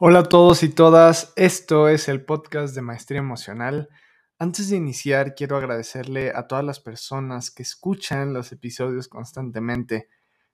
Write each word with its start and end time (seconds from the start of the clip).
Hola 0.00 0.20
a 0.20 0.22
todos 0.22 0.62
y 0.62 0.68
todas, 0.68 1.32
esto 1.34 1.88
es 1.88 2.08
el 2.08 2.24
podcast 2.24 2.72
de 2.72 2.82
Maestría 2.82 3.18
Emocional. 3.18 3.88
Antes 4.38 4.70
de 4.70 4.76
iniciar, 4.76 5.34
quiero 5.34 5.56
agradecerle 5.56 6.30
a 6.32 6.46
todas 6.46 6.64
las 6.64 6.78
personas 6.78 7.50
que 7.50 7.64
escuchan 7.64 8.32
los 8.32 8.52
episodios 8.52 9.08
constantemente. 9.08 10.08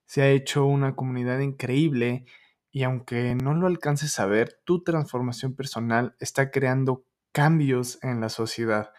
Se 0.06 0.22
ha 0.22 0.30
hecho 0.30 0.64
una 0.64 0.96
comunidad 0.96 1.40
increíble 1.40 2.24
y 2.70 2.84
aunque 2.84 3.34
no 3.34 3.52
lo 3.52 3.66
alcances 3.66 4.18
a 4.18 4.24
ver, 4.24 4.62
tu 4.64 4.82
transformación 4.82 5.54
personal 5.54 6.16
está 6.20 6.50
creando 6.50 7.04
cambios 7.30 7.98
en 8.02 8.22
la 8.22 8.30
sociedad. 8.30 8.94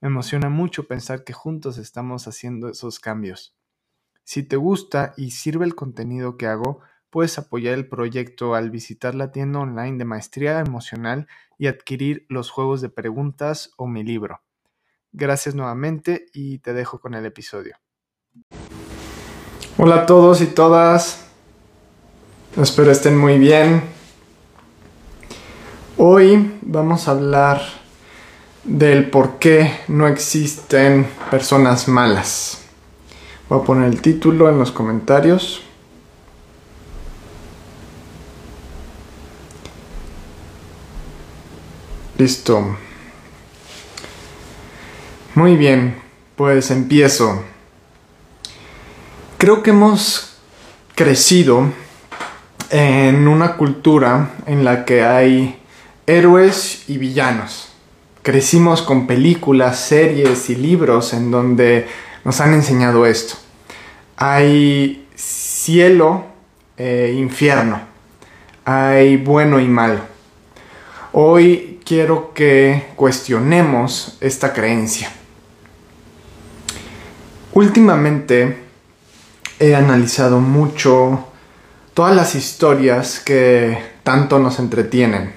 Me 0.00 0.06
emociona 0.06 0.48
mucho 0.48 0.86
pensar 0.86 1.24
que 1.24 1.32
juntos 1.32 1.76
estamos 1.76 2.28
haciendo 2.28 2.68
esos 2.68 3.00
cambios. 3.00 3.56
Si 4.22 4.44
te 4.44 4.54
gusta 4.54 5.12
y 5.16 5.32
sirve 5.32 5.64
el 5.64 5.74
contenido 5.74 6.36
que 6.36 6.46
hago, 6.46 6.82
puedes 7.10 7.38
apoyar 7.38 7.74
el 7.74 7.88
proyecto 7.88 8.54
al 8.54 8.70
visitar 8.70 9.14
la 9.14 9.32
tienda 9.32 9.60
online 9.60 9.98
de 9.98 10.04
Maestría 10.04 10.60
Emocional 10.60 11.26
y 11.58 11.66
adquirir 11.66 12.26
los 12.28 12.50
juegos 12.50 12.80
de 12.80 12.88
preguntas 12.88 13.70
o 13.76 13.86
mi 13.86 14.04
libro. 14.04 14.40
Gracias 15.12 15.54
nuevamente 15.54 16.26
y 16.32 16.58
te 16.58 16.72
dejo 16.74 17.00
con 17.00 17.14
el 17.14 17.24
episodio. 17.24 17.76
Hola 19.78 20.02
a 20.02 20.06
todos 20.06 20.40
y 20.40 20.46
todas. 20.46 21.26
Espero 22.56 22.90
estén 22.90 23.16
muy 23.16 23.38
bien. 23.38 23.82
Hoy 25.96 26.58
vamos 26.62 27.08
a 27.08 27.12
hablar 27.12 27.60
del 28.64 29.08
por 29.10 29.38
qué 29.38 29.80
no 29.88 30.06
existen 30.06 31.08
personas 31.30 31.88
malas. 31.88 32.64
Voy 33.48 33.60
a 33.60 33.64
poner 33.64 33.88
el 33.88 34.02
título 34.02 34.48
en 34.48 34.58
los 34.58 34.70
comentarios. 34.70 35.62
Listo. 42.18 42.76
Muy 45.36 45.54
bien, 45.54 45.94
pues 46.34 46.72
empiezo. 46.72 47.44
Creo 49.36 49.62
que 49.62 49.70
hemos 49.70 50.36
crecido 50.96 51.72
en 52.70 53.28
una 53.28 53.56
cultura 53.56 54.32
en 54.46 54.64
la 54.64 54.84
que 54.84 55.04
hay 55.04 55.60
héroes 56.08 56.88
y 56.88 56.98
villanos. 56.98 57.68
Crecimos 58.22 58.82
con 58.82 59.06
películas, 59.06 59.78
series 59.78 60.50
y 60.50 60.56
libros 60.56 61.12
en 61.12 61.30
donde 61.30 61.86
nos 62.24 62.40
han 62.40 62.52
enseñado 62.52 63.06
esto. 63.06 63.36
Hay 64.16 65.06
cielo 65.14 66.24
e 66.76 67.14
infierno. 67.16 67.80
Hay 68.64 69.18
bueno 69.18 69.60
y 69.60 69.68
malo. 69.68 70.17
Hoy 71.20 71.80
quiero 71.84 72.32
que 72.32 72.90
cuestionemos 72.94 74.18
esta 74.20 74.52
creencia. 74.52 75.10
Últimamente 77.54 78.56
he 79.58 79.74
analizado 79.74 80.38
mucho 80.38 81.26
todas 81.92 82.14
las 82.14 82.36
historias 82.36 83.18
que 83.18 83.76
tanto 84.04 84.38
nos 84.38 84.60
entretienen, 84.60 85.32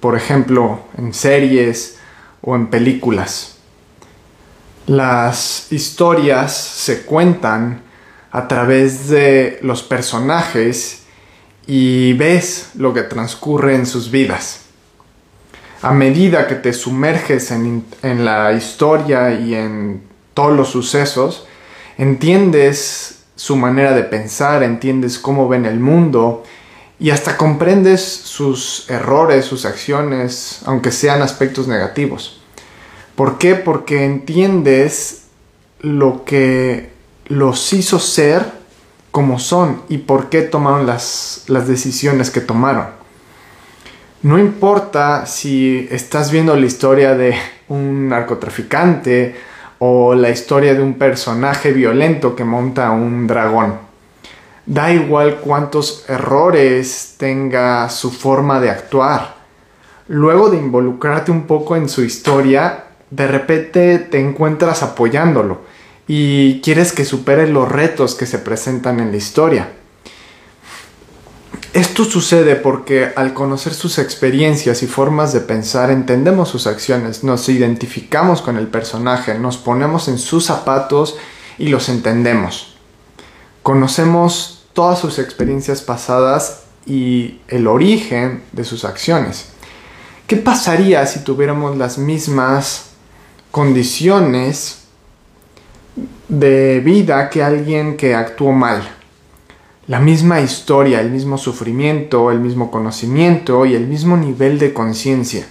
por 0.00 0.16
ejemplo, 0.16 0.84
en 0.96 1.12
series 1.12 1.98
o 2.40 2.56
en 2.56 2.68
películas. 2.68 3.56
Las 4.86 5.70
historias 5.70 6.56
se 6.56 7.02
cuentan 7.02 7.82
a 8.32 8.48
través 8.48 9.10
de 9.10 9.58
los 9.60 9.82
personajes 9.82 11.02
y 11.66 12.14
ves 12.14 12.70
lo 12.74 12.94
que 12.94 13.02
transcurre 13.02 13.74
en 13.74 13.84
sus 13.84 14.10
vidas 14.10 14.69
a 15.82 15.92
medida 15.92 16.46
que 16.46 16.56
te 16.56 16.72
sumerges 16.72 17.50
en, 17.50 17.84
la 18.24 18.52
historia 18.52 19.32
y 19.32 19.54
en 19.54 20.02
todos 20.34 20.54
los 20.56 20.68
sucesos, 20.68 21.46
entiendes 21.96 23.22
su 23.34 23.56
manera 23.56 23.92
de 23.92 24.02
pensar, 24.02 24.62
entiendes 24.62 25.18
cómo 25.18 25.48
ven 25.48 25.64
el 25.64 25.80
mundo 25.80 26.44
y 26.98 27.10
hasta 27.10 27.38
comprendes 27.38 28.02
sus 28.02 28.90
errores, 28.90 29.46
sus 29.46 29.64
acciones, 29.64 30.60
aunque 30.66 30.92
sean 30.92 31.22
aspectos 31.22 31.66
negativos. 31.66 32.42
¿Por 33.14 33.38
qué? 33.38 33.54
Porque 33.54 34.04
entiendes 34.04 35.22
lo 35.80 36.24
que 36.24 36.92
los 37.26 37.72
hizo 37.72 37.98
ser 37.98 38.44
como 39.10 39.38
son 39.38 39.82
y 39.88 39.98
por 39.98 40.28
qué 40.28 40.42
tomaron 40.42 40.86
las 40.86 41.46
decisiones 41.66 42.30
que 42.30 42.42
tomaron. 42.42 42.99
No 44.22 44.38
importa 44.38 45.24
si 45.24 45.88
estás 45.90 46.30
viendo 46.30 46.54
la 46.54 46.66
historia 46.66 47.14
de 47.14 47.34
un 47.68 48.10
narcotraficante 48.10 49.34
o 49.78 50.14
la 50.14 50.28
historia 50.28 50.74
de 50.74 50.82
un 50.82 50.98
personaje 50.98 51.72
violento 51.72 52.36
que 52.36 52.44
monta 52.44 52.90
un 52.90 53.26
dragón. 53.26 53.78
Da 54.66 54.92
igual 54.92 55.36
cuántos 55.36 56.04
errores 56.06 57.14
tenga 57.16 57.88
su 57.88 58.10
forma 58.10 58.60
de 58.60 58.68
actuar. 58.68 59.36
Luego 60.08 60.50
de 60.50 60.58
involucrarte 60.58 61.30
un 61.30 61.46
poco 61.46 61.74
en 61.76 61.88
su 61.88 62.02
historia, 62.04 62.84
de 63.08 63.26
repente 63.26 63.98
te 64.00 64.20
encuentras 64.20 64.82
apoyándolo 64.82 65.62
y 66.06 66.60
quieres 66.60 66.92
que 66.92 67.06
supere 67.06 67.48
los 67.48 67.72
retos 67.72 68.14
que 68.14 68.26
se 68.26 68.38
presentan 68.38 69.00
en 69.00 69.12
la 69.12 69.16
historia. 69.16 69.79
Esto 71.72 72.04
sucede 72.04 72.56
porque 72.56 73.12
al 73.14 73.32
conocer 73.32 73.74
sus 73.74 73.98
experiencias 73.98 74.82
y 74.82 74.88
formas 74.88 75.32
de 75.32 75.40
pensar 75.40 75.92
entendemos 75.92 76.48
sus 76.48 76.66
acciones, 76.66 77.22
nos 77.22 77.48
identificamos 77.48 78.42
con 78.42 78.56
el 78.56 78.66
personaje, 78.66 79.38
nos 79.38 79.56
ponemos 79.56 80.08
en 80.08 80.18
sus 80.18 80.46
zapatos 80.46 81.16
y 81.58 81.68
los 81.68 81.88
entendemos. 81.88 82.74
Conocemos 83.62 84.64
todas 84.72 84.98
sus 84.98 85.20
experiencias 85.20 85.80
pasadas 85.80 86.62
y 86.86 87.38
el 87.46 87.68
origen 87.68 88.42
de 88.50 88.64
sus 88.64 88.84
acciones. 88.84 89.50
¿Qué 90.26 90.36
pasaría 90.36 91.06
si 91.06 91.20
tuviéramos 91.20 91.76
las 91.76 91.98
mismas 91.98 92.86
condiciones 93.52 94.86
de 96.28 96.80
vida 96.80 97.30
que 97.30 97.44
alguien 97.44 97.96
que 97.96 98.16
actuó 98.16 98.50
mal? 98.50 98.99
La 99.90 99.98
misma 99.98 100.40
historia, 100.40 101.00
el 101.00 101.10
mismo 101.10 101.36
sufrimiento, 101.36 102.30
el 102.30 102.38
mismo 102.38 102.70
conocimiento 102.70 103.66
y 103.66 103.74
el 103.74 103.88
mismo 103.88 104.16
nivel 104.16 104.60
de 104.60 104.72
conciencia. 104.72 105.44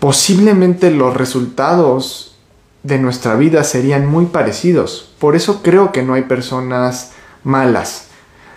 Posiblemente 0.00 0.90
los 0.90 1.14
resultados 1.14 2.36
de 2.82 2.98
nuestra 2.98 3.34
vida 3.34 3.62
serían 3.62 4.06
muy 4.06 4.24
parecidos. 4.24 5.12
Por 5.18 5.36
eso 5.36 5.62
creo 5.62 5.92
que 5.92 6.02
no 6.02 6.14
hay 6.14 6.22
personas 6.22 7.12
malas. 7.42 8.06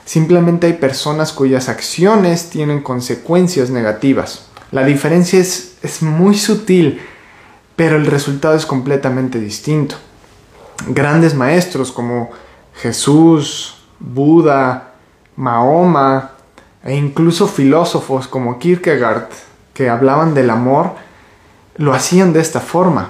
Simplemente 0.06 0.68
hay 0.68 0.74
personas 0.74 1.34
cuyas 1.34 1.68
acciones 1.68 2.50
tienen 2.50 2.82
consecuencias 2.82 3.70
negativas. 3.70 4.48
La 4.72 4.86
diferencia 4.86 5.42
es, 5.42 5.76
es 5.84 6.02
muy 6.02 6.38
sutil, 6.38 7.02
pero 7.76 7.98
el 7.98 8.06
resultado 8.06 8.56
es 8.56 8.66
completamente 8.66 9.42
distinto. 9.42 9.98
Grandes 10.88 11.36
maestros 11.36 11.92
como 11.92 12.30
Jesús, 12.82 13.76
Buda, 14.00 14.94
Mahoma 15.36 16.32
e 16.84 16.96
incluso 16.96 17.48
filósofos 17.48 18.28
como 18.28 18.60
Kierkegaard 18.60 19.30
que 19.74 19.90
hablaban 19.90 20.34
del 20.34 20.50
amor, 20.50 20.94
lo 21.76 21.94
hacían 21.94 22.34
de 22.34 22.40
esta 22.40 22.60
forma. 22.60 23.10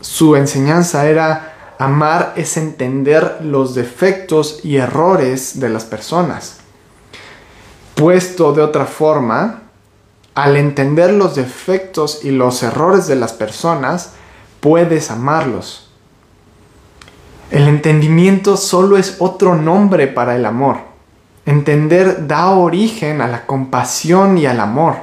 Su 0.00 0.36
enseñanza 0.36 1.08
era 1.08 1.74
amar 1.78 2.34
es 2.36 2.56
entender 2.56 3.38
los 3.42 3.74
defectos 3.74 4.60
y 4.64 4.76
errores 4.76 5.60
de 5.60 5.68
las 5.68 5.84
personas. 5.84 6.58
Puesto 7.94 8.52
de 8.52 8.62
otra 8.62 8.86
forma, 8.86 9.62
al 10.34 10.56
entender 10.56 11.12
los 11.12 11.34
defectos 11.34 12.24
y 12.24 12.30
los 12.30 12.62
errores 12.62 13.06
de 13.06 13.16
las 13.16 13.32
personas, 13.32 14.12
puedes 14.60 15.10
amarlos 15.10 15.89
El 17.50 17.66
entendimiento 17.66 18.56
solo 18.56 18.96
es 18.96 19.16
otro 19.18 19.56
nombre 19.56 20.06
para 20.06 20.36
el 20.36 20.46
amor. 20.46 20.78
Entender 21.46 22.28
da 22.28 22.50
origen 22.50 23.20
a 23.20 23.26
la 23.26 23.44
compasión 23.44 24.38
y 24.38 24.46
al 24.46 24.60
amor. 24.60 24.96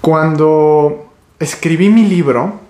Cuando 0.00 1.12
escribí 1.38 1.90
mi 1.90 2.06
libro, 2.06 2.60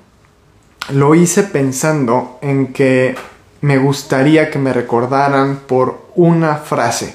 lo 0.90 1.14
hice 1.14 1.44
pensando 1.44 2.38
en 2.42 2.72
que 2.72 3.14
me 3.60 3.78
gustaría 3.78 4.50
que 4.50 4.58
me 4.58 4.72
recordaran 4.72 5.60
por 5.68 6.08
una 6.16 6.56
frase. 6.56 7.14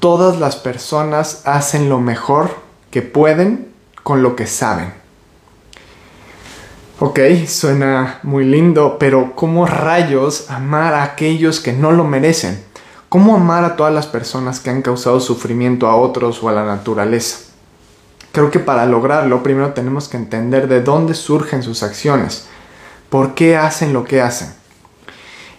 Todas 0.00 0.40
las 0.40 0.56
personas 0.56 1.42
hacen 1.44 1.88
lo 1.88 2.00
mejor 2.00 2.56
que 2.90 3.02
pueden 3.02 3.68
con 4.02 4.24
lo 4.24 4.34
que 4.34 4.48
saben. 4.48 5.03
Ok, 7.06 7.20
suena 7.46 8.18
muy 8.22 8.46
lindo, 8.46 8.96
pero 8.98 9.36
¿cómo 9.36 9.66
rayos 9.66 10.50
amar 10.50 10.94
a 10.94 11.02
aquellos 11.02 11.60
que 11.60 11.74
no 11.74 11.92
lo 11.92 12.02
merecen? 12.04 12.64
¿Cómo 13.10 13.36
amar 13.36 13.62
a 13.62 13.76
todas 13.76 13.92
las 13.92 14.06
personas 14.06 14.58
que 14.58 14.70
han 14.70 14.80
causado 14.80 15.20
sufrimiento 15.20 15.86
a 15.86 15.96
otros 15.96 16.42
o 16.42 16.48
a 16.48 16.52
la 16.52 16.64
naturaleza? 16.64 17.40
Creo 18.32 18.50
que 18.50 18.58
para 18.58 18.86
lograrlo 18.86 19.42
primero 19.42 19.74
tenemos 19.74 20.08
que 20.08 20.16
entender 20.16 20.66
de 20.66 20.80
dónde 20.80 21.12
surgen 21.12 21.62
sus 21.62 21.82
acciones, 21.82 22.46
por 23.10 23.34
qué 23.34 23.58
hacen 23.58 23.92
lo 23.92 24.04
que 24.04 24.22
hacen. 24.22 24.54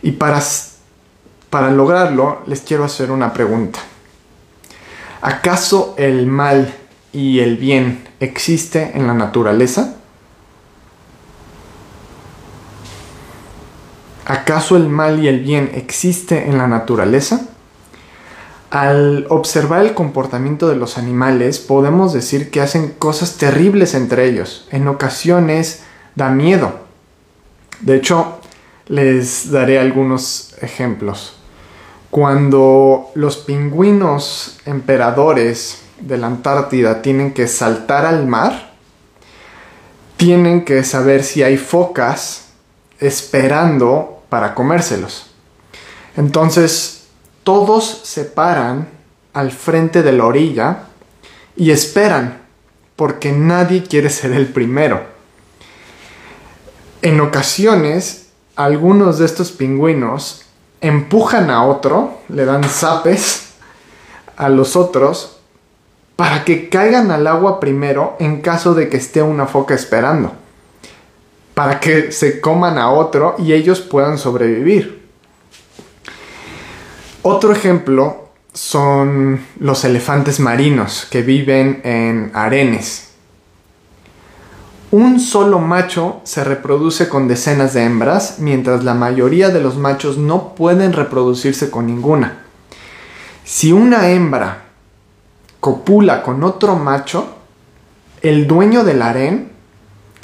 Y 0.02 0.14
para, 0.14 0.42
para 1.52 1.70
lograrlo 1.70 2.42
les 2.48 2.62
quiero 2.62 2.86
hacer 2.86 3.12
una 3.12 3.34
pregunta. 3.34 3.78
¿Acaso 5.22 5.94
el 6.00 6.26
mal 6.26 6.74
y 7.14 7.42
el 7.42 7.58
bien 7.58 8.04
existe 8.20 8.94
en 8.96 9.06
la 9.06 9.14
naturaleza? 9.14 9.98
¿Acaso 14.25 14.75
el 14.75 14.89
mal 14.89 15.24
y 15.24 15.27
el 15.27 15.42
bien 15.42 15.69
existe 15.75 16.50
en 16.50 16.57
la 16.57 16.68
naturaleza? 16.68 17.42
Al 18.72 19.27
observar 19.30 19.86
el 19.86 19.94
comportamiento 19.94 20.68
de 20.68 20.75
los 20.75 20.98
animales 20.98 21.60
podemos 21.60 22.12
decir 22.12 22.50
que 22.50 22.60
hacen 22.60 22.89
cosas 22.98 23.38
terribles 23.38 23.94
entre 23.94 24.25
ellos. 24.25 24.68
En 24.72 24.88
ocasiones 24.88 25.83
da 26.16 26.30
miedo. 26.30 26.74
De 27.81 27.95
hecho, 27.95 28.39
les 28.88 29.51
daré 29.51 29.80
algunos 29.80 30.56
ejemplos. 30.60 31.36
Cuando 32.10 33.12
los 33.13 33.38
pingüinos 33.38 34.57
emperadores 34.66 35.83
de 36.00 36.18
la 36.18 36.27
Antártida 36.27 37.04
tienen 37.04 37.33
que 37.33 37.48
saltar 37.48 38.06
al 38.06 38.25
mar, 38.25 38.74
tienen 40.18 40.66
que 40.66 40.83
saber 40.83 41.24
si 41.24 41.44
hay 41.44 41.57
focas 41.57 42.45
esperando 43.00 44.15
para 44.36 44.54
comérselos. 44.54 45.28
Entonces, 46.18 47.06
todos 47.46 48.02
se 48.04 48.26
paran 48.26 48.90
al 49.32 49.50
frente 49.54 50.04
de 50.04 50.12
la 50.12 50.26
orilla 50.26 50.80
y 51.56 51.72
esperan, 51.72 52.42
porque 52.98 53.32
nadie 53.32 53.84
quiere 53.84 54.10
ser 54.10 54.34
el 54.34 54.48
primero. 54.48 55.04
En 57.02 57.22
ocasiones, 57.22 58.28
algunos 58.58 59.20
de 59.20 59.26
estos 59.26 59.54
pingüinos 59.54 60.42
empujan 60.82 61.50
a 61.50 61.64
otro, 61.64 62.20
le 62.28 62.44
dan 62.44 62.66
zapes 62.66 63.54
a 64.36 64.50
los 64.50 64.76
otros 64.76 65.38
para 66.18 66.44
que 66.44 66.68
caigan 66.68 67.10
al 67.10 67.26
agua 67.28 67.62
primero 67.62 68.18
en 68.20 68.42
caso 68.42 68.74
de 68.74 68.90
que 68.90 68.98
esté 68.98 69.22
una 69.22 69.46
foca 69.46 69.76
esperando, 69.76 70.34
para 71.56 71.80
que 71.80 72.12
se 72.12 72.40
coman 72.40 72.78
a 72.78 72.92
otro 72.92 73.36
y 73.40 73.54
ellos 73.54 73.80
puedan 73.81 74.19
sobrevivir. 74.19 75.04
Otro 77.24 77.52
ejemplo 77.52 78.30
son 78.54 79.42
los 79.60 79.84
elefantes 79.84 80.40
marinos 80.40 81.07
que 81.10 81.24
viven 81.24 81.81
en 81.84 82.31
arenes. 82.36 83.10
Un 84.92 85.19
solo 85.19 85.60
macho 85.60 86.22
se 86.24 86.44
reproduce 86.44 87.10
con 87.10 87.28
decenas 87.28 87.74
de 87.74 87.84
hembras, 87.84 88.36
mientras 88.40 88.84
la 88.84 88.94
mayoría 88.94 89.50
de 89.50 89.60
los 89.60 89.78
machos 89.78 90.18
no 90.18 90.56
pueden 90.56 90.94
reproducirse 90.94 91.72
con 91.72 91.88
ninguna. 91.88 92.44
Si 93.44 93.72
una 93.72 94.10
hembra 94.10 94.66
copula 95.60 96.22
con 96.22 96.44
otro 96.44 96.75
macho, 96.75 97.28
el 98.22 98.46
dueño 98.46 98.84
del 98.84 99.01
harén 99.01 99.55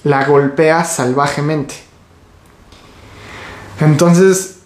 la 0.04 0.26
golpea 0.26 0.84
salvajemente. 0.84 1.76
Entonces, 3.80 4.60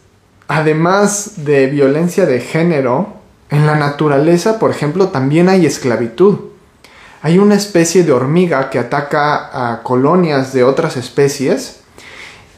además 0.47 1.45
de 1.45 1.67
violencia 1.67 2.25
de 2.25 2.39
género, 2.39 3.13
en 3.49 3.65
la 3.65 3.75
naturaleza, 3.75 4.59
por 4.59 4.71
ejemplo, 4.71 5.09
también 5.09 5.49
hay 5.49 5.65
esclavitud. 5.65 6.39
Hay 7.21 7.39
una 7.39 7.55
especie 7.55 8.03
de 8.03 8.11
hormiga 8.11 8.69
que 8.69 8.79
ataca 8.79 9.71
a 9.71 9.83
colonias 9.83 10.53
de 10.53 10.63
otras 10.63 10.97
especies 10.97 11.81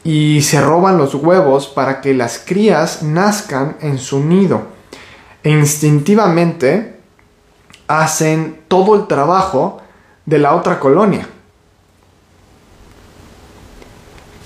y 0.04 0.42
se 0.42 0.62
roban 0.62 0.98
los 0.98 1.16
huevos 1.16 1.68
para 1.68 2.02
que 2.02 2.14
las 2.14 2.40
crías 2.40 3.04
nazcan 3.04 3.78
en 3.82 3.98
su 3.98 4.24
nido. 4.24 4.64
E 5.44 5.52
instintivamente 5.52 7.00
hacen 7.88 8.62
todo 8.68 8.96
el 8.96 9.08
trabajo 9.08 9.82
de 10.26 10.40
la 10.40 10.56
otra 10.56 10.80
colonia. 10.80 11.30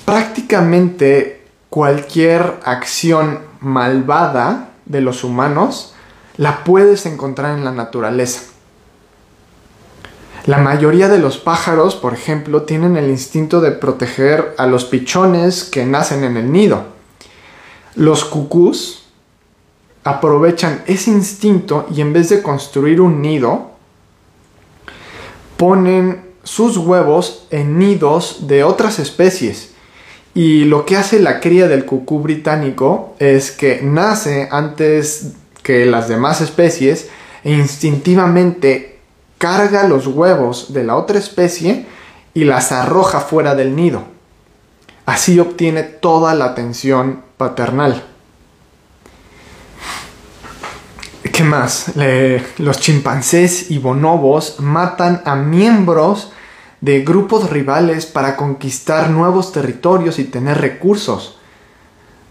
Prácticamente 0.05 1.45
cualquier 1.69 2.59
acción 2.63 3.39
malvada 3.59 4.69
de 4.85 5.01
los 5.01 5.23
humanos 5.23 5.93
la 6.37 6.63
puedes 6.63 7.05
encontrar 7.05 7.57
en 7.57 7.63
la 7.63 7.71
naturaleza. 7.71 8.41
La 10.45 10.57
mayoría 10.57 11.07
de 11.07 11.19
los 11.19 11.37
pájaros, 11.37 11.95
por 11.95 12.13
ejemplo, 12.13 12.63
tienen 12.63 12.97
el 12.97 13.09
instinto 13.09 13.61
de 13.61 13.71
proteger 13.71 14.55
a 14.57 14.65
los 14.65 14.85
pichones 14.85 15.63
que 15.63 15.85
nacen 15.85 16.23
en 16.23 16.35
el 16.35 16.51
nido. 16.51 16.85
Los 17.95 18.25
cucús 18.25 19.03
aprovechan 20.03 20.83
ese 20.87 21.11
instinto 21.11 21.85
y 21.93 22.01
en 22.01 22.11
vez 22.11 22.29
de 22.29 22.41
construir 22.41 23.01
un 23.01 23.21
nido, 23.21 23.71
ponen 25.57 26.31
sus 26.43 26.75
huevos 26.77 27.45
en 27.51 27.77
nidos 27.77 28.47
de 28.47 28.63
otras 28.63 28.97
especies. 28.97 29.70
Y 30.33 30.65
lo 30.65 30.85
que 30.85 30.95
hace 30.95 31.19
la 31.19 31.39
cría 31.39 31.67
del 31.67 31.85
cucú 31.85 32.19
británico 32.19 33.15
es 33.19 33.51
que 33.51 33.81
nace 33.83 34.47
antes 34.51 35.33
que 35.61 35.85
las 35.85 36.07
demás 36.07 36.41
especies 36.41 37.09
e 37.43 37.51
instintivamente 37.51 38.99
carga 39.37 39.87
los 39.87 40.07
huevos 40.07 40.73
de 40.73 40.83
la 40.83 40.95
otra 40.95 41.19
especie 41.19 41.85
y 42.33 42.45
las 42.45 42.71
arroja 42.71 43.19
fuera 43.19 43.55
del 43.55 43.75
nido. 43.75 44.03
Así 45.05 45.39
obtiene 45.39 45.83
toda 45.83 46.33
la 46.35 46.45
atención 46.45 47.23
paternal. 47.37 48.03
¿Qué 51.33 51.43
más? 51.43 51.91
los 52.57 52.79
chimpancés 52.79 53.71
y 53.71 53.79
bonobos 53.79 54.59
matan 54.59 55.21
a 55.25 55.35
miembros 55.35 56.31
de 56.81 57.01
grupos 57.01 57.49
rivales 57.49 58.07
para 58.07 58.35
conquistar 58.35 59.11
nuevos 59.11 59.51
territorios 59.51 60.17
y 60.19 60.23
tener 60.23 60.59
recursos. 60.59 61.37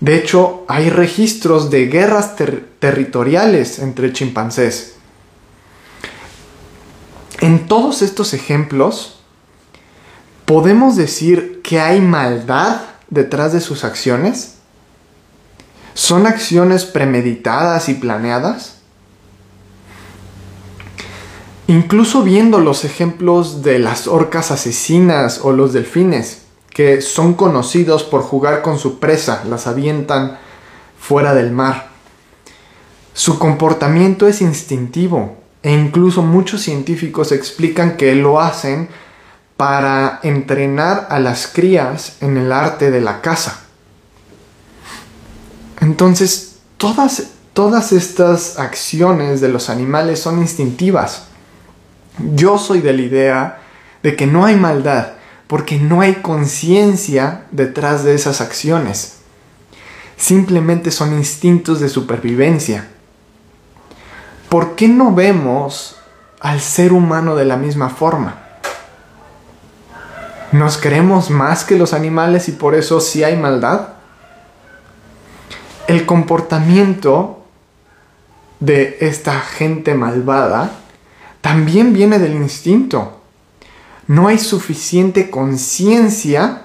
De 0.00 0.16
hecho, 0.16 0.64
hay 0.66 0.90
registros 0.90 1.70
de 1.70 1.86
guerras 1.86 2.34
territoriales 2.80 3.78
entre 3.78 4.12
chimpancés. 4.12 4.96
En 7.40 7.68
todos 7.68 8.02
estos 8.02 8.34
ejemplos, 8.34 9.20
¿podemos 10.46 10.96
decir 10.96 11.60
que 11.62 11.80
hay 11.80 12.00
maldad 12.00 12.80
detrás 13.08 13.52
de 13.52 13.60
sus 13.60 13.84
acciones? 13.84 14.56
¿Son 15.94 16.26
acciones 16.26 16.84
premeditadas 16.84 17.88
y 17.88 17.94
planeadas? 17.94 18.79
Incluso 21.70 22.24
viendo 22.24 22.58
los 22.58 22.84
ejemplos 22.84 23.62
de 23.62 23.78
las 23.78 24.08
orcas 24.08 24.50
asesinas 24.50 25.38
o 25.44 25.52
los 25.52 25.72
delfines, 25.72 26.42
que 26.68 27.00
son 27.00 27.34
conocidos 27.34 28.02
por 28.02 28.22
jugar 28.22 28.62
con 28.62 28.80
su 28.80 28.98
presa, 28.98 29.44
las 29.48 29.68
avientan 29.68 30.36
fuera 30.98 31.32
del 31.32 31.52
mar. 31.52 31.90
Su 33.14 33.38
comportamiento 33.38 34.26
es 34.26 34.40
instintivo 34.40 35.36
e 35.62 35.70
incluso 35.70 36.22
muchos 36.22 36.60
científicos 36.60 37.30
explican 37.30 37.96
que 37.96 38.16
lo 38.16 38.40
hacen 38.40 38.88
para 39.56 40.18
entrenar 40.24 41.06
a 41.08 41.20
las 41.20 41.46
crías 41.46 42.16
en 42.20 42.36
el 42.36 42.50
arte 42.50 42.90
de 42.90 43.00
la 43.00 43.20
caza. 43.20 43.60
Entonces, 45.80 46.56
todas, 46.78 47.28
todas 47.52 47.92
estas 47.92 48.58
acciones 48.58 49.40
de 49.40 49.50
los 49.50 49.70
animales 49.70 50.18
son 50.18 50.40
instintivas 50.40 51.29
yo 52.18 52.58
soy 52.58 52.80
de 52.80 52.92
la 52.92 53.02
idea 53.02 53.58
de 54.02 54.16
que 54.16 54.26
no 54.26 54.44
hay 54.44 54.56
maldad 54.56 55.12
porque 55.46 55.78
no 55.78 56.00
hay 56.00 56.14
conciencia 56.14 57.46
detrás 57.50 58.04
de 58.04 58.14
esas 58.14 58.40
acciones. 58.40 59.16
Simplemente 60.16 60.92
son 60.92 61.12
instintos 61.12 61.80
de 61.80 61.88
supervivencia. 61.88 62.88
¿Por 64.48 64.76
qué 64.76 64.86
no 64.86 65.12
vemos 65.12 65.96
al 66.38 66.60
ser 66.60 66.92
humano 66.92 67.34
de 67.34 67.46
la 67.46 67.56
misma 67.56 67.88
forma? 67.88 68.36
¿Nos 70.52 70.78
creemos 70.78 71.30
más 71.30 71.64
que 71.64 71.76
los 71.76 71.94
animales 71.94 72.48
y 72.48 72.52
por 72.52 72.76
eso 72.76 73.00
sí 73.00 73.24
hay 73.24 73.36
maldad? 73.36 73.88
El 75.88 76.06
comportamiento 76.06 77.44
de 78.60 78.98
esta 79.00 79.40
gente 79.40 79.94
malvada 79.94 80.79
también 81.40 81.92
viene 81.92 82.18
del 82.18 82.34
instinto. 82.34 83.20
No 84.06 84.28
hay 84.28 84.38
suficiente 84.38 85.30
conciencia 85.30 86.62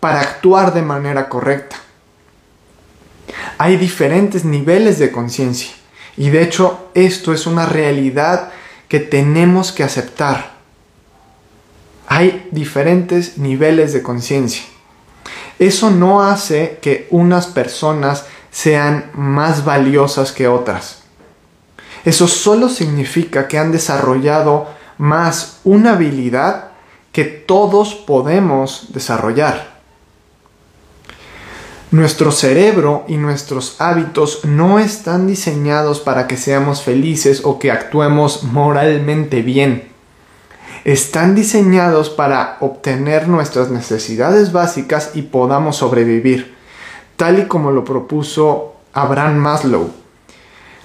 para 0.00 0.20
actuar 0.20 0.72
de 0.72 0.82
manera 0.82 1.28
correcta. 1.28 1.76
Hay 3.58 3.76
diferentes 3.76 4.44
niveles 4.44 4.98
de 4.98 5.10
conciencia 5.10 5.70
y 6.16 6.30
de 6.30 6.42
hecho 6.42 6.90
esto 6.94 7.32
es 7.32 7.46
una 7.46 7.66
realidad 7.66 8.52
que 8.88 9.00
tenemos 9.00 9.72
que 9.72 9.82
aceptar. 9.82 10.56
Hay 12.06 12.48
diferentes 12.52 13.36
niveles 13.38 13.92
de 13.92 14.02
conciencia. 14.02 14.62
Eso 15.58 15.90
no 15.90 16.22
hace 16.22 16.78
que 16.82 17.08
unas 17.10 17.46
personas 17.46 18.26
sean 18.50 19.10
más 19.14 19.64
valiosas 19.64 20.32
que 20.32 20.48
otras. 20.48 21.05
Eso 22.06 22.28
solo 22.28 22.68
significa 22.68 23.48
que 23.48 23.58
han 23.58 23.72
desarrollado 23.72 24.68
más 24.96 25.58
una 25.64 25.94
habilidad 25.94 26.68
que 27.10 27.24
todos 27.24 27.96
podemos 27.96 28.92
desarrollar. 28.92 29.74
Nuestro 31.90 32.30
cerebro 32.30 33.04
y 33.08 33.16
nuestros 33.16 33.80
hábitos 33.80 34.44
no 34.44 34.78
están 34.78 35.26
diseñados 35.26 35.98
para 35.98 36.28
que 36.28 36.36
seamos 36.36 36.82
felices 36.82 37.40
o 37.42 37.58
que 37.58 37.72
actuemos 37.72 38.44
moralmente 38.44 39.42
bien. 39.42 39.88
Están 40.84 41.34
diseñados 41.34 42.08
para 42.08 42.58
obtener 42.60 43.26
nuestras 43.26 43.70
necesidades 43.70 44.52
básicas 44.52 45.10
y 45.14 45.22
podamos 45.22 45.78
sobrevivir, 45.78 46.54
tal 47.16 47.40
y 47.40 47.46
como 47.46 47.72
lo 47.72 47.84
propuso 47.84 48.76
Abraham 48.92 49.38
Maslow. 49.38 50.05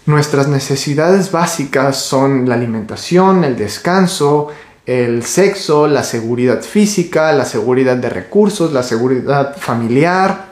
Nuestras 0.06 0.48
necesidades 0.48 1.32
básicas 1.32 1.98
son 1.98 2.50
la 2.50 2.56
alimentación, 2.56 3.44
el 3.44 3.56
descanso, 3.56 4.50
el 4.86 5.24
sexo, 5.24 5.88
la 5.88 6.04
seguridad 6.04 6.62
física, 6.62 7.32
la 7.34 7.46
seguridad 7.46 7.98
de 7.98 8.10
recursos, 8.10 8.74
la 8.74 8.84
seguridad 8.84 9.56
familiar, 9.58 10.52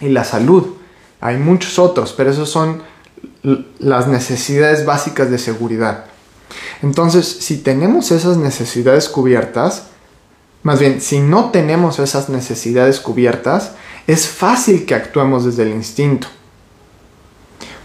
y 0.00 0.08
la 0.08 0.24
salud. 0.24 0.66
Hay 1.20 1.38
muchos 1.38 1.78
otros, 1.78 2.12
pero 2.12 2.30
esos 2.30 2.50
son 2.50 2.82
las 3.78 4.08
necesidades 4.08 4.84
básicas 4.84 5.30
de 5.30 5.38
seguridad. 5.38 6.04
Entonces, 6.82 7.26
si 7.26 7.58
tenemos 7.58 8.10
esas 8.10 8.36
necesidades 8.36 9.08
cubiertas, 9.08 9.84
más 10.62 10.80
bien, 10.80 11.00
si 11.00 11.20
no 11.20 11.50
tenemos 11.50 11.98
esas 11.98 12.28
necesidades 12.28 13.00
cubiertas, 13.00 13.72
es 14.06 14.28
fácil 14.28 14.84
que 14.84 14.94
actuemos 14.94 15.44
desde 15.44 15.62
el 15.62 15.70
instinto. 15.70 16.28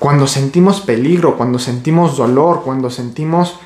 Cuando 0.02 0.26
sentimos 0.26 0.82
peligro, 0.82 1.38
cuando 1.38 1.60
sentimos 1.60 2.18
dolor, 2.18 2.64
cuando 2.64 2.90
sentimos 2.90 3.60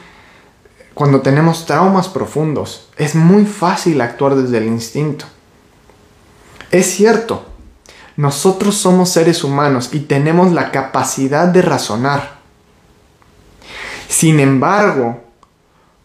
cuando 0.93 1.21
tenemos 1.21 1.65
traumas 1.65 2.09
profundos, 2.09 2.89
es 2.97 3.15
muy 3.15 3.45
fácil 3.45 4.01
actuar 4.01 4.35
desde 4.35 4.57
el 4.57 4.65
instinto. 4.65 5.23
Es 6.71 6.87
cierto, 6.87 7.45
nosotros 8.17 8.75
somos 8.75 9.11
seres 9.11 9.45
humanos 9.45 9.91
y 9.93 10.01
tenemos 10.01 10.51
la 10.51 10.71
capacidad 10.71 11.47
de 11.47 11.61
razonar. 11.61 12.39
Sin 14.09 14.41
embargo, 14.41 15.21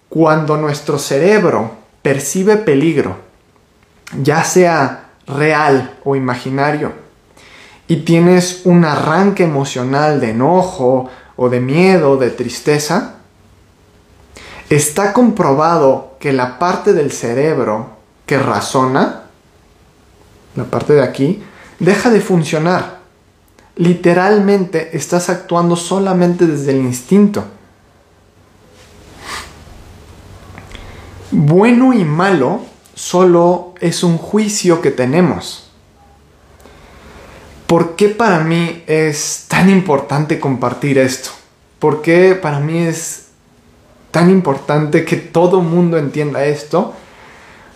cuando 0.08 0.56
nuestro 0.56 1.00
cerebro 1.00 1.72
percibe 2.02 2.56
peligro, 2.56 3.16
ya 4.22 4.44
sea 4.44 5.10
real 5.26 5.99
o 6.04 6.14
imaginario, 6.14 7.10
y 7.90 7.97
tienes 7.97 8.61
un 8.66 8.85
arranque 8.85 9.42
emocional 9.42 10.20
de 10.20 10.30
enojo 10.30 11.11
o 11.35 11.49
de 11.49 11.59
miedo, 11.59 12.16
de 12.18 12.30
tristeza, 12.30 13.16
está 14.68 15.12
comprobado 15.12 16.14
que 16.20 16.32
la 16.32 16.61
parte 16.61 16.92
del 16.92 17.11
cerebro 17.11 17.88
que 18.26 18.38
razona, 18.38 19.25
la 20.54 20.66
parte 20.66 20.92
de 20.92 21.02
aquí, 21.02 21.42
deja 21.80 22.11
de 22.11 22.20
funcionar. 22.20 23.00
Literalmente 23.75 24.97
estás 24.97 25.28
actuando 25.28 25.75
solamente 25.75 26.47
desde 26.47 26.70
el 26.70 26.85
instinto. 26.85 27.42
Bueno 31.32 31.92
y 31.92 32.04
malo 32.04 32.61
solo 32.94 33.75
es 33.80 34.04
un 34.04 34.16
juicio 34.16 34.80
que 34.80 34.92
tenemos. 34.92 35.70
¿Por 37.71 37.95
qué 37.95 38.09
para 38.09 38.41
mí 38.41 38.83
es 38.89 39.45
tan 39.47 39.71
importante 39.71 40.41
compartir 40.41 40.99
esto? 40.99 41.31
¿Por 41.79 42.03
qué 42.03 42.35
para 42.35 42.59
mí 42.59 42.79
es 42.79 43.29
tan 44.11 44.29
importante 44.29 45.05
que 45.05 45.15
todo 45.15 45.61
mundo 45.61 45.97
entienda 45.97 46.45
esto? 46.45 46.95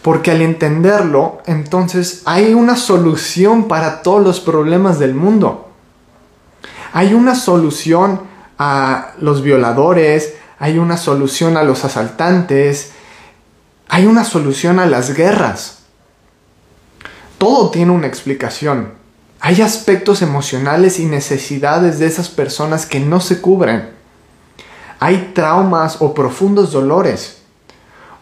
Porque 0.03 0.33
al 0.33 0.43
entenderlo, 0.43 1.39
entonces 1.47 2.23
hay 2.25 2.55
una 2.55 2.75
solución 2.75 3.69
para 3.69 4.03
todos 4.03 4.21
los 4.21 4.41
problemas 4.41 4.99
del 4.99 5.15
mundo. 5.15 5.71
Hay 6.93 7.15
una 7.15 7.37
solución 7.37 8.23
a 8.59 9.13
los 9.21 9.43
violadores, 9.43 10.35
hay 10.59 10.79
una 10.79 10.97
solución 10.97 11.57
a 11.57 11.63
los 11.63 11.85
asaltantes, 11.85 12.91
hay 13.89 14.07
una 14.07 14.25
solución 14.25 14.81
a 14.81 14.87
las 14.87 15.15
guerras. 15.15 15.85
Todo 17.39 17.71
tiene 17.71 17.93
una 17.93 18.09
explicación. 18.09 19.04
Hay 19.47 19.61
aspectos 19.61 20.23
emocionales 20.23 20.99
y 20.99 21.05
necesidades 21.05 21.99
de 21.99 22.07
esas 22.07 22.31
personas 22.31 22.87
que 22.87 22.99
no 22.99 23.21
se 23.21 23.43
cubren. 23.43 23.91
Hay 25.01 25.33
traumas 25.35 26.01
o 26.01 26.15
profundos 26.15 26.73
dolores. 26.73 27.43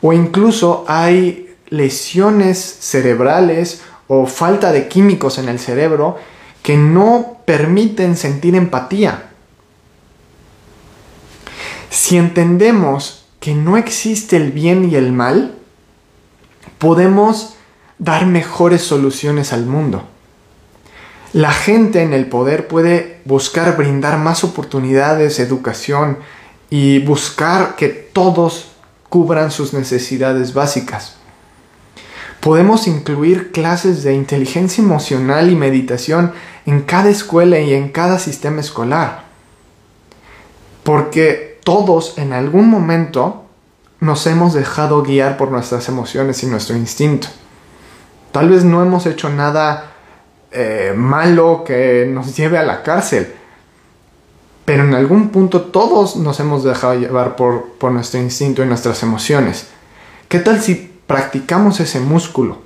O 0.00 0.12
incluso 0.12 0.85
hay 0.88 1.55
lesiones 1.69 2.59
cerebrales 2.59 3.83
o 4.09 4.26
falta 4.26 4.73
de 4.73 4.88
químicos 4.88 5.38
en 5.38 5.49
el 5.49 5.61
cerebro 5.61 6.19
que 6.64 6.76
no 6.76 7.37
permiten 7.45 8.17
sentir 8.17 8.57
empatía. 8.57 9.31
Si 11.88 12.17
entendemos 12.17 13.26
que 13.38 13.55
no 13.55 13.76
existe 13.76 14.35
el 14.35 14.50
bien 14.50 14.91
y 14.91 14.97
el 14.97 15.12
mal, 15.12 15.55
podemos 16.79 17.55
dar 18.00 18.26
mejores 18.26 18.83
soluciones 18.83 19.52
al 19.52 19.67
mundo. 19.67 20.09
La 21.32 21.52
gente 21.52 22.02
en 22.02 22.12
el 22.12 22.26
poder 22.26 22.68
puede 22.68 23.20
buscar 23.24 23.76
brindar 23.76 24.18
más 24.18 24.44
oportunidades, 24.44 25.38
educación 25.38 26.18
y 26.68 26.98
buscar 26.98 27.74
que 27.74 27.88
todos 27.88 28.72
cubran 29.08 29.50
sus 29.50 29.72
necesidades 29.72 30.52
básicas. 30.52 31.16
Podemos 32.40 32.86
incluir 32.86 33.50
clases 33.50 34.02
de 34.02 34.14
inteligencia 34.14 34.82
emocional 34.82 35.48
y 35.48 35.56
meditación 35.56 36.32
en 36.66 36.82
cada 36.82 37.08
escuela 37.08 37.58
y 37.60 37.72
en 37.72 37.90
cada 37.90 38.18
sistema 38.18 38.60
escolar. 38.60 39.24
Porque 40.82 41.60
todos 41.64 42.18
en 42.18 42.32
algún 42.32 42.68
momento 42.68 43.44
nos 44.00 44.26
hemos 44.26 44.52
dejado 44.52 45.02
guiar 45.02 45.36
por 45.36 45.50
nuestras 45.50 45.88
emociones 45.88 46.42
y 46.42 46.46
nuestro 46.46 46.76
instinto. 46.76 47.28
Tal 48.32 48.48
vez 48.48 48.64
no 48.64 48.82
hemos 48.82 49.06
hecho 49.06 49.30
nada 49.30 49.91
eh, 50.52 50.92
malo 50.97 51.64
que 51.64 52.06
nos 52.09 52.37
lleve 52.37 52.59
a 52.59 52.62
la 52.62 52.82
cárcel. 52.82 53.35
Pero 54.64 54.85
en 54.85 54.94
algún 54.94 55.30
punto 55.30 55.62
todos 55.62 56.16
nos 56.16 56.38
hemos 56.40 56.62
dejado 56.64 56.94
llevar 56.94 57.37
por, 57.37 57.73
por 57.78 57.92
nuestro 57.92 58.21
instinto 58.21 58.62
y 58.62 58.66
nuestras 58.66 59.02
emociones. 59.02 59.68
¿Qué 60.28 60.38
tal 60.38 60.61
si 60.61 60.92
practicamos 61.12 61.78
ese 61.80 62.00
músculo. 62.00 62.56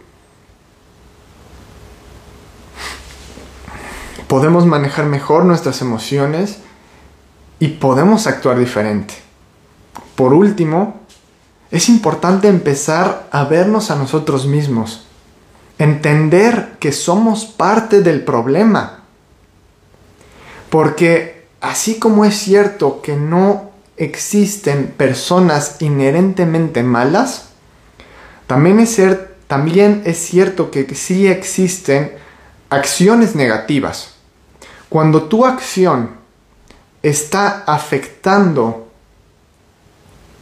Podemos 4.29 4.67
manejar 4.67 5.07
mejor 5.07 5.45
nuestras 5.45 5.81
emociones 5.81 6.59
y 7.59 7.69
podemos 7.69 8.29
actuar 8.29 8.59
diferente. 8.59 9.15
Por 10.15 10.33
último, 10.33 11.01
es 11.73 11.89
importante 11.89 12.47
empezar 12.47 13.29
a 13.33 13.45
vernos 13.45 13.91
a 13.91 13.97
nosotros 13.97 14.47
mismos, 14.47 15.06
entender 15.79 16.77
que 16.81 16.93
somos 16.93 17.45
parte 17.45 18.03
del 18.03 18.23
problema. 18.23 19.03
Porque 20.71 21.47
así 21.61 21.99
como 21.99 22.25
es 22.25 22.37
cierto 22.37 23.03
que 23.03 23.17
no 23.17 23.71
existen 23.97 24.93
personas 24.97 25.77
inherentemente 25.81 26.83
malas, 26.83 27.51
también 28.47 28.79
es, 28.79 30.19
cierto 30.19 30.71
que 30.71 30.95
sí 30.95 31.27
existen 31.27 32.13
acciones 32.71 33.35
negativas. 33.35 34.13
cuando 34.89 35.25
tu 35.25 35.45
acción 35.45 36.11
está 37.03 37.65
afectando 37.67 38.87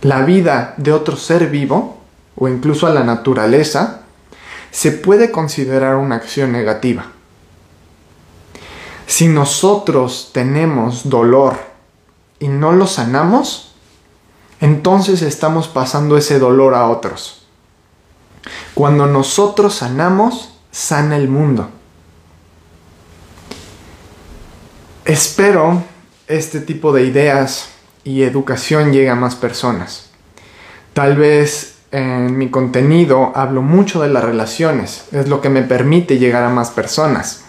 la 0.02 0.20
vida 0.20 0.74
de 0.76 0.92
otro 0.92 1.16
ser 1.16 1.48
vivo 1.48 1.98
o 2.36 2.46
incluso 2.46 2.86
a 2.86 2.90
la 2.90 3.04
naturaleza, 3.04 4.03
se 4.74 4.90
puede 4.90 5.30
considerar 5.30 5.94
una 5.94 6.16
acción 6.16 6.50
negativa. 6.50 7.06
Si 9.06 9.28
nosotros 9.28 10.30
tenemos 10.32 11.08
dolor 11.08 11.58
y 12.40 12.48
no 12.48 12.72
lo 12.72 12.88
sanamos, 12.88 13.72
entonces 14.60 15.22
estamos 15.22 15.68
pasando 15.68 16.16
ese 16.16 16.40
dolor 16.40 16.74
a 16.74 16.88
otros. 16.88 17.46
Cuando 18.74 19.06
nosotros 19.06 19.76
sanamos, 19.76 20.56
sana 20.72 21.18
el 21.18 21.28
mundo. 21.28 21.68
Espero 25.04 25.84
este 26.26 26.58
tipo 26.58 26.92
de 26.92 27.04
ideas 27.04 27.68
y 28.02 28.24
educación 28.24 28.92
llegue 28.92 29.10
a 29.10 29.14
más 29.14 29.36
personas. 29.36 30.10
Tal 30.94 31.16
vez 31.16 31.73
en 31.94 32.36
mi 32.36 32.50
contenido 32.50 33.30
hablo 33.36 33.62
mucho 33.62 34.02
de 34.02 34.08
las 34.08 34.24
relaciones, 34.24 35.04
es 35.12 35.28
lo 35.28 35.40
que 35.40 35.48
me 35.48 35.62
permite 35.62 36.18
llegar 36.18 36.42
a 36.42 36.48
más 36.48 36.70
personas. 36.70 37.44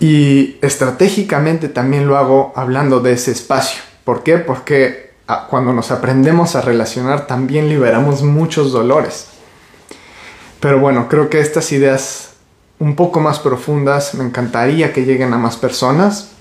Y 0.00 0.56
estratégicamente 0.60 1.68
también 1.68 2.08
lo 2.08 2.16
hago 2.16 2.52
hablando 2.56 2.98
de 2.98 3.12
ese 3.12 3.30
espacio. 3.30 3.80
¿Por 4.02 4.24
qué? 4.24 4.38
Porque 4.38 5.12
ah, 5.28 5.46
cuando 5.48 5.72
nos 5.72 5.92
aprendemos 5.92 6.56
a 6.56 6.62
relacionar 6.62 7.28
también 7.28 7.68
liberamos 7.68 8.24
muchos 8.24 8.72
dolores. 8.72 9.28
Pero 10.58 10.80
bueno, 10.80 11.06
creo 11.08 11.30
que 11.30 11.38
estas 11.38 11.70
ideas 11.70 12.30
un 12.80 12.96
poco 12.96 13.20
más 13.20 13.38
profundas 13.38 14.14
me 14.14 14.24
encantaría 14.24 14.92
que 14.92 15.04
lleguen 15.04 15.32
a 15.32 15.38
más 15.38 15.56
personas. 15.56 16.32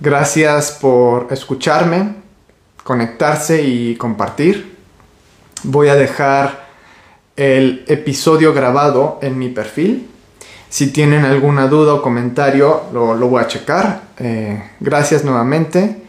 Gracias 0.00 0.72
por 0.72 1.28
escucharme, 1.30 2.16
conectarse 2.82 3.62
y 3.62 3.94
compartir. 3.94 4.77
Voy 5.64 5.88
a 5.88 5.94
dejar 5.94 6.68
el 7.36 7.84
episodio 7.88 8.52
grabado 8.52 9.18
en 9.22 9.38
mi 9.38 9.48
perfil. 9.48 10.08
Si 10.68 10.92
tienen 10.92 11.24
alguna 11.24 11.66
duda 11.66 11.94
o 11.94 12.02
comentario, 12.02 12.82
lo, 12.92 13.16
voy 13.16 13.42
a 13.42 13.46
checar. 13.46 14.02
Eh, 14.18 14.62
gracias 14.80 15.24
nuevamente 15.24 16.02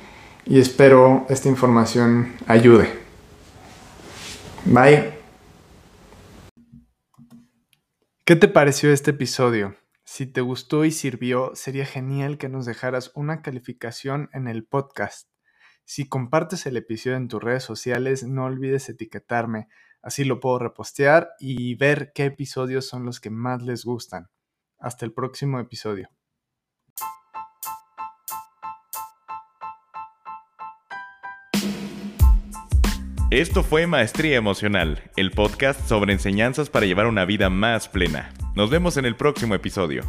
y 0.46 0.60
espero 0.60 1.26
esta 1.30 1.48
información 1.48 2.34
ayude. 2.48 2.90
Bye. 4.66 5.14
¿Qué 8.26 8.36
te 8.36 8.48
pareció 8.48 8.92
este 8.92 9.12
episodio? 9.12 9.76
Si 10.04 10.26
te 10.26 10.42
gustó 10.42 10.86
y 10.86 10.92
sirvió, 10.92 11.52
sería 11.54 11.86
genial 11.86 12.38
que 12.38 12.50
nos 12.50 12.66
dejaras 12.66 13.12
una 13.16 13.42
calificación 13.42 14.30
en 14.34 14.48
el 14.48 14.66
podcast. 14.66 15.28
Si 15.92 16.08
compartes 16.08 16.68
el 16.68 16.78
episodio 16.78 17.18
en 17.18 17.28
tus 17.28 17.42
redes 17.42 17.64
sociales, 17.64 18.24
no 18.24 18.46
olvides 18.46 18.88
etiquetarme, 18.90 19.70
así 20.04 20.24
lo 20.24 20.40
puedo 20.40 20.60
repostear 20.60 21.32
y 21.40 21.74
ver 21.74 22.12
qué 22.14 22.26
episodios 22.26 22.86
son 22.86 23.08
los 23.08 23.20
que 23.20 23.32
más 23.32 23.64
les 23.64 23.86
gustan. 23.86 24.28
Hasta 24.78 25.08
el 25.08 25.14
próximo 25.14 25.60
episodio. 25.60 26.12
Esto 33.32 33.64
fue 33.64 33.88
Maestría 33.88 34.38
Emocional, 34.38 35.10
el 35.18 35.32
podcast 35.32 35.88
sobre 35.88 36.14
enseñanzas 36.14 36.70
para 36.70 36.86
llevar 36.86 37.08
una 37.08 37.26
vida 37.26 37.50
más 37.50 37.90
plena. 37.90 38.32
Nos 38.56 38.70
vemos 38.70 38.98
en 38.98 39.06
el 39.06 39.16
próximo 39.16 39.56
episodio. 39.56 40.04